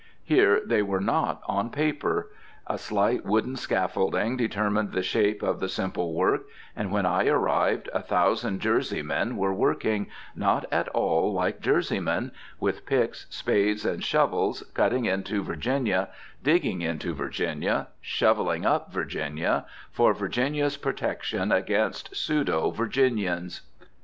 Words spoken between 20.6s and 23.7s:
protection against pseudo Virginians.